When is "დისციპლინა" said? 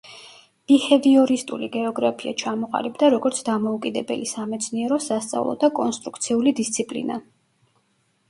6.61-7.19